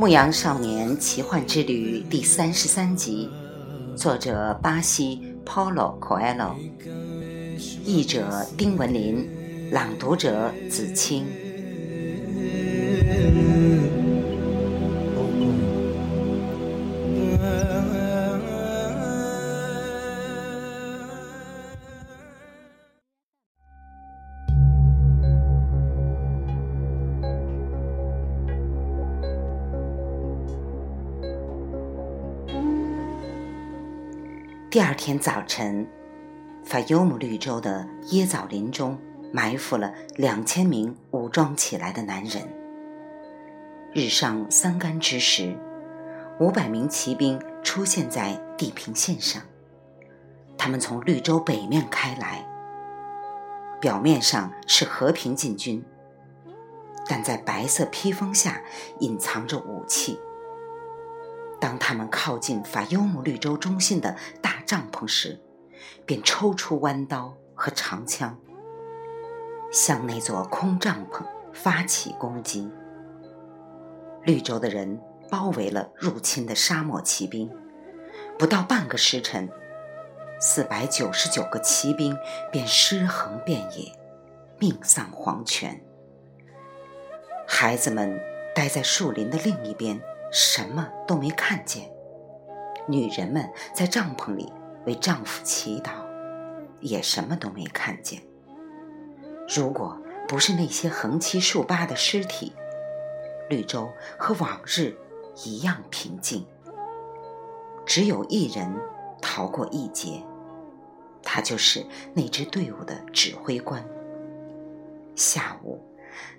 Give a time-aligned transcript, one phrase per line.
[0.00, 3.28] 牧羊少年奇幻之旅》第三十三集，
[3.94, 6.54] 作者巴西 Paulo Coelho，
[7.84, 9.28] 译者丁文林，
[9.70, 11.26] 朗读者子清。
[34.70, 35.84] 第二天早晨，
[36.62, 38.96] 法尤姆绿洲的椰枣林中
[39.32, 42.40] 埋伏了两千名武装起来的男人。
[43.92, 45.58] 日上三竿之时，
[46.38, 49.42] 五百名骑兵出现在地平线上。
[50.56, 52.46] 他们从绿洲北面开来，
[53.80, 55.84] 表面上是和平进军，
[57.08, 58.62] 但在白色披风下
[59.00, 60.20] 隐藏着武器。
[61.58, 65.36] 当他们靠近法尤姆绿洲中心的大帐篷时，
[66.06, 68.38] 便抽出弯刀和长枪，
[69.72, 72.70] 向那座空帐篷发起攻击。
[74.22, 77.50] 绿洲的人包围了入侵的沙漠骑兵，
[78.38, 79.50] 不到半个时辰，
[80.40, 82.16] 四百九十九个骑兵
[82.52, 83.92] 便尸横遍野，
[84.60, 85.82] 命丧黄泉。
[87.44, 88.20] 孩子们
[88.54, 90.00] 待在树林的另一边。
[90.30, 91.90] 什么都没看见。
[92.86, 94.52] 女人们在帐篷里
[94.86, 95.90] 为丈夫祈祷，
[96.80, 98.22] 也什么都没看见。
[99.48, 102.52] 如果不是那些横七竖八的尸体，
[103.48, 104.96] 绿洲和往日
[105.44, 106.46] 一样平静。
[107.84, 108.72] 只有一人
[109.20, 110.22] 逃过一劫，
[111.22, 111.84] 他就是
[112.14, 113.84] 那支队伍的指挥官。
[115.16, 115.84] 下午，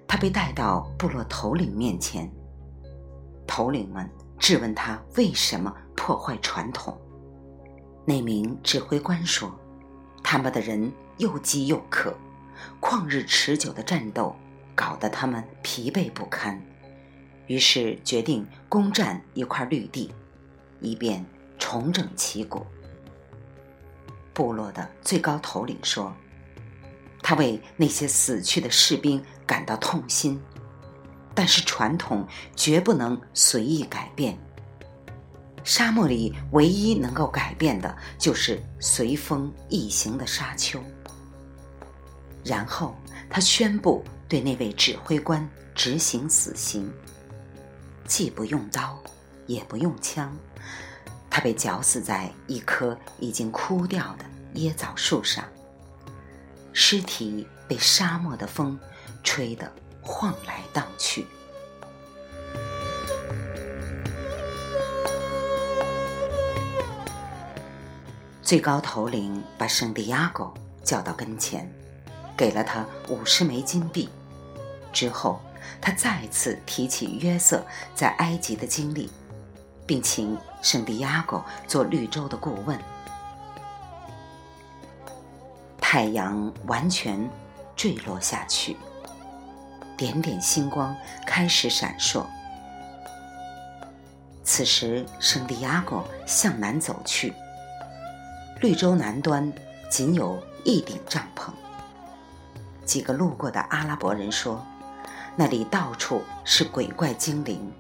[0.08, 2.32] 他被带到部落头领面前。
[3.46, 6.98] 头领们质问他为什么破坏传统。
[8.06, 9.54] 那名指挥官说
[10.24, 12.16] ：“他们的人又饥又渴，
[12.80, 14.36] 旷日持久的战斗
[14.74, 16.62] 搞得他们疲惫不堪，
[17.48, 20.12] 于是决定攻占一块绿地，
[20.80, 21.26] 以便
[21.60, 22.66] 重整旗鼓。”
[24.34, 26.14] 部落的最高头领说
[27.22, 30.42] ：“他为那些死去的士兵感到痛心。”
[31.34, 34.38] 但是传统绝不能随意改变。
[35.64, 40.80] 沙漠里唯一能够改变的，就是随风易行的沙丘。
[42.44, 42.96] 然后
[43.30, 46.92] 他宣布对那位指挥官执行死刑，
[48.06, 48.98] 既不用刀，
[49.48, 50.36] 也不用枪，
[51.30, 54.26] 他被绞死在一棵已经枯掉的
[54.60, 55.46] 椰枣树上。
[56.74, 58.80] 尸体被沙漠的风
[59.24, 59.72] 吹得。
[60.04, 61.28] 晃来荡去。
[68.52, 70.54] 最高头领把圣地亚哥
[70.84, 71.72] 叫到跟前，
[72.36, 74.10] 给了他五十枚金币。
[74.92, 75.40] 之后，
[75.80, 79.10] 他再次提起约瑟在埃及的经历，
[79.86, 82.78] 并请圣地亚哥做绿洲的顾问。
[85.80, 87.30] 太阳完全
[87.74, 88.76] 坠落下去。
[89.96, 90.94] 点点星光
[91.26, 92.26] 开始闪烁。
[94.44, 97.34] 此时，圣地亚哥向南走去。
[98.62, 99.52] 绿洲南端
[99.90, 101.52] 仅有一顶帐篷。
[102.86, 104.64] 几个路过的阿拉伯人说，
[105.36, 107.72] 那里到处是鬼怪精灵。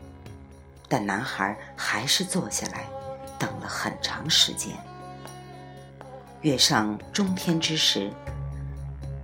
[0.88, 2.90] 但男孩还是坐下来，
[3.38, 4.76] 等了很长时间。
[6.42, 8.12] 月上中天之时，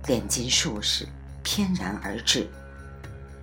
[0.06, 1.08] 炼金术士
[1.42, 2.48] 翩然而至。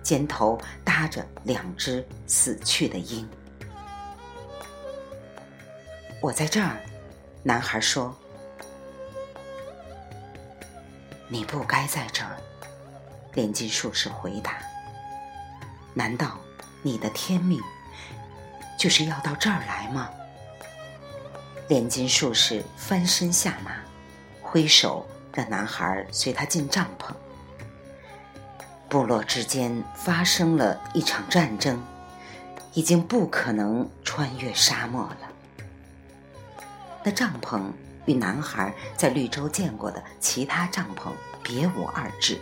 [0.02, 3.28] 肩头搭着两只死去的鹰。
[6.22, 6.80] 我在这儿，
[7.46, 8.12] 男孩说
[11.30, 12.36] ：“你不该在这儿。”
[13.34, 14.58] 炼金术士回答
[15.94, 16.40] ：“难道
[16.82, 17.60] 你的天命
[18.76, 20.10] 就是要到这儿来吗？”
[21.70, 23.76] 炼金术士翻身下马，
[24.42, 27.12] 挥手让男孩随他进帐篷。
[28.88, 31.80] 部落之间发生了一场战争，
[32.72, 35.18] 已经不可能穿越沙漠了。
[37.06, 37.62] 那帐篷
[38.06, 42.36] 与男孩在绿洲见过的其他帐篷别无二致，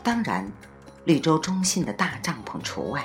[0.00, 0.48] 当然，
[1.04, 3.04] 绿洲中心的大帐篷除外。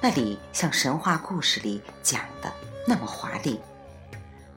[0.00, 2.50] 那里像神话故事里讲的
[2.88, 3.60] 那么华丽。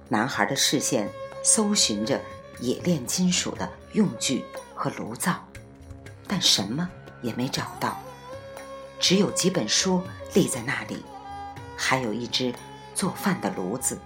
[0.08, 1.10] 男孩的视线
[1.44, 2.22] 搜寻着
[2.62, 5.44] 冶炼金属的用具和炉灶。
[6.26, 6.90] 但什么
[7.22, 8.00] 也没找到，
[9.02, 10.02] 只有几本书
[10.34, 11.04] 立在那里，
[11.76, 12.56] 还有一只
[12.96, 14.00] 做饭的炉子，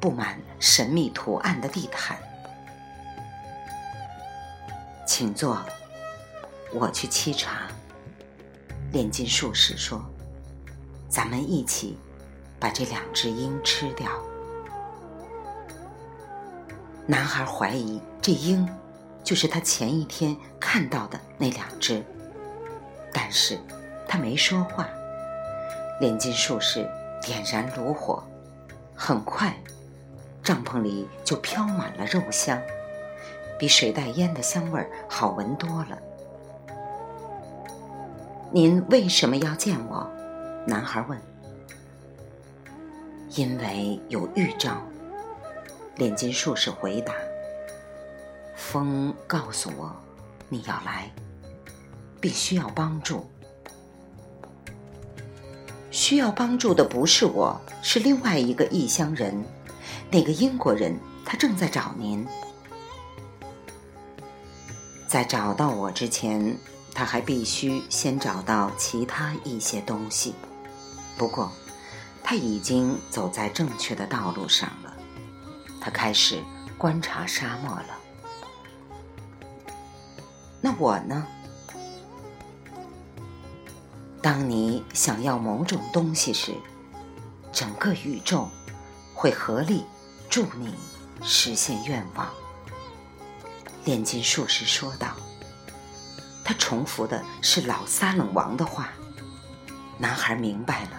[0.00, 2.16] 布满神秘图案的地毯。
[5.06, 5.62] 请坐，
[6.72, 7.68] 我去沏茶。
[8.92, 10.04] 炼金术士说
[11.08, 11.98] ：“咱们一起
[12.58, 14.10] 把这两只鹰吃掉。”
[17.06, 18.68] 男孩怀疑这鹰
[19.22, 22.04] 就是他前一天看到的那两只，
[23.12, 23.58] 但是
[24.08, 24.88] 他没说话。
[26.00, 26.88] 炼金术士
[27.22, 28.22] 点燃炉火，
[28.94, 29.56] 很快，
[30.46, 32.62] 帐篷里就飘满了肉香，
[33.58, 35.98] 比水带烟的香味儿好闻多了。
[38.52, 40.08] 您为什么要见我？
[40.64, 41.20] 男孩问。
[43.30, 44.80] 因为有预兆。
[45.96, 47.12] 炼金术士回答
[48.54, 49.90] ：“风告诉我，
[50.48, 51.10] 你要来，
[52.20, 53.26] 必须要帮助。
[55.90, 59.44] 需要帮助的不是我，是另外一个异乡人，
[60.10, 62.26] 那个英国人，他正在找您。
[65.06, 66.56] 在找到我之前，
[66.94, 70.34] 他还必须先找到其他一些东西。
[71.16, 71.50] 不过，
[72.22, 74.94] 他已经走在正确的道路上了。”
[75.80, 76.42] 他开始
[76.76, 77.98] 观察沙漠了。
[80.60, 81.26] 那我呢？
[84.20, 86.52] 当你想要某种东西时，
[87.52, 88.48] 整个宇宙
[89.14, 89.84] 会合力
[90.28, 90.74] 助你
[91.22, 92.28] 实现愿望。
[93.84, 95.16] 炼金术士说道。
[96.44, 98.90] 他重复的是老撒冷王的话。
[99.98, 100.90] 男孩明白了，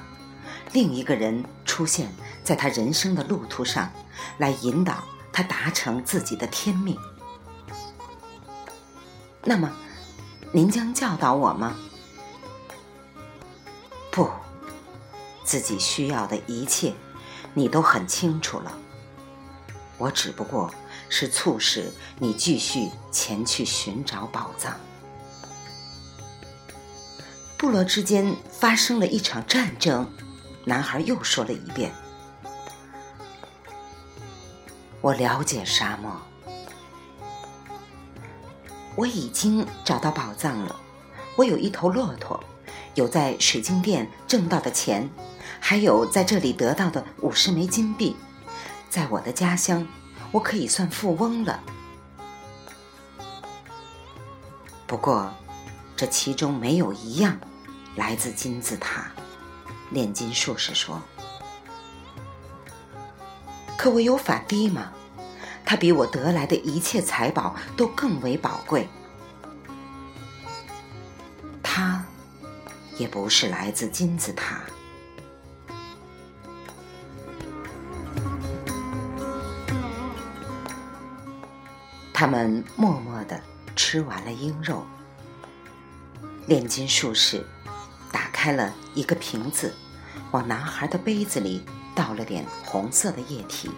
[0.74, 2.12] 另一个人出现
[2.44, 3.92] 在他人生的路途上。
[4.40, 6.98] 来引导他达成自己的天命。
[9.44, 9.72] 那么，
[10.52, 11.76] 您将教导我吗？
[14.12, 14.30] 不，
[15.44, 16.94] 自己需要的一切，
[17.54, 18.72] 你都很清楚了。
[19.98, 20.74] 我只不过
[21.10, 24.80] 是促使你继续前去寻找宝藏。
[27.58, 30.08] 部落之间发生了一场战争，
[30.64, 31.92] 男孩又说了一遍。
[35.02, 36.12] 我了解沙漠，
[38.96, 40.76] 我已经找到宝藏了。
[41.36, 42.44] 我有一头骆驼，
[42.94, 45.10] 有在水晶店挣到的钱，
[45.60, 48.16] 还有在这里得到的五十枚金币。
[48.90, 49.88] 在我的家乡，
[50.32, 51.62] 我可以算富翁了。
[54.86, 55.34] 不过，
[55.96, 57.38] 这其中没有一样
[57.96, 59.12] 来自金字塔。
[59.92, 61.02] 炼金术士说。
[63.78, 64.92] 可我有法蒂吗？
[65.64, 68.88] 他比我得来的一切财宝都更为宝贵。
[71.62, 72.04] 他
[72.98, 74.62] 也不是来自金字塔。
[82.20, 83.40] 他们默默的
[83.76, 84.84] 吃完了鹰肉。
[86.48, 87.46] 炼金术士
[88.12, 89.72] 打开了一个瓶子，
[90.32, 91.64] 往男孩的杯子里。
[91.94, 93.72] 倒了点红色的液体，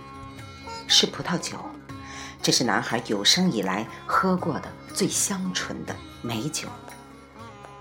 [0.88, 1.58] 是葡萄酒。
[2.42, 6.68] 这是男孩有生以来喝过的最香醇的美酒。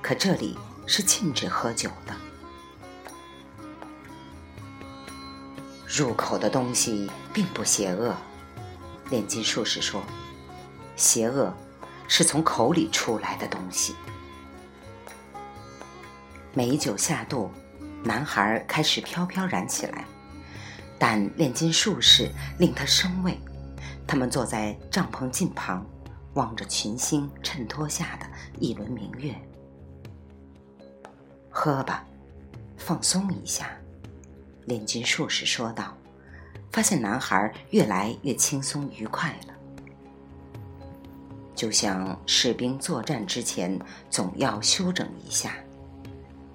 [0.02, 2.14] 可这里是禁止喝酒的。
[5.86, 8.16] 入口的东西并不邪恶，
[9.10, 10.04] 炼金术士说，
[10.98, 11.54] 邪恶
[12.06, 13.94] 是从口里出来的东西。
[16.52, 17.50] 美酒下肚，
[18.04, 20.04] 男孩开始飘飘然起来。
[20.98, 22.28] 但炼金术士
[22.58, 23.38] 令他生畏，
[24.04, 25.86] 他们坐在帐篷近旁，
[26.34, 28.26] 望着群星衬托下的
[28.58, 29.32] 一轮明月。
[31.48, 32.04] 喝吧，
[32.76, 33.70] 放松一下，
[34.64, 35.96] 炼金术士说道，
[36.72, 39.47] 发现男孩越来越轻松愉快了，
[41.58, 43.76] 就像士兵作战之前
[44.08, 45.54] 总要休整一下，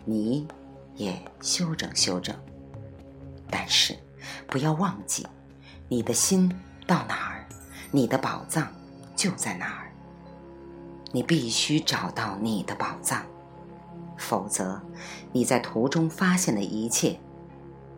[0.06, 0.48] 你
[0.96, 2.34] 也休整休整，
[3.52, 3.94] 但是。
[4.48, 5.28] 不要忘记，
[5.90, 6.50] 你的心
[6.88, 7.46] 到哪儿，
[7.92, 8.72] 你的宝藏
[9.18, 9.92] 就在哪儿。
[11.12, 13.22] 你必须找到你的宝藏，
[14.18, 14.82] 否则
[15.34, 17.20] 你在途中发现的一切，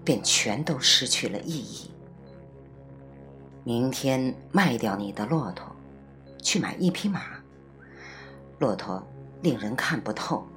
[0.03, 1.91] 便全都失去了意义。
[3.63, 5.74] 明天卖掉你的骆驼，
[6.45, 7.23] 去买一匹马。
[8.59, 9.05] 骆驼
[9.41, 10.47] 令人看不透，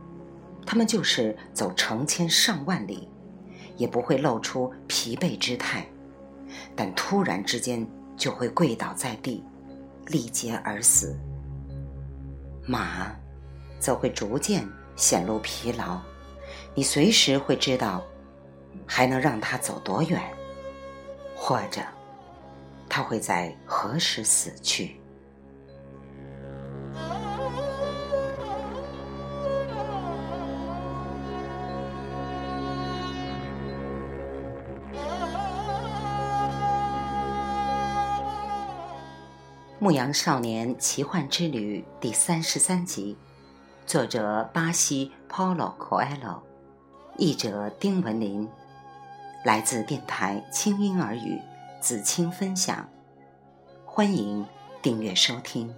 [0.66, 3.08] 他们就是走成千上万里。
[3.76, 5.86] 也不会露出疲惫之态，
[6.74, 9.44] 但突然之间就会跪倒在地，
[10.08, 11.16] 力竭而死。
[12.66, 13.14] 马
[13.78, 16.00] 则会逐渐显露疲劳，
[16.74, 18.02] 你随时会知道
[18.84, 20.20] 还能让他走多远？
[21.36, 21.80] 或者，
[22.88, 24.86] 他会在何时死去？
[39.80, 43.16] 《牧羊少年奇幻之旅》第三十三集，
[43.86, 46.40] 作者巴西 Paulo Coelho，
[47.16, 48.48] 译者丁文林，
[49.44, 51.40] 来自电台轻音耳语
[51.80, 52.88] 子青分享，
[53.84, 54.44] 欢迎
[54.82, 55.72] 订阅收听。